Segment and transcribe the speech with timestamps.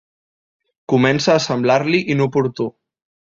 [0.93, 2.69] Comença a semblar-li inoportú.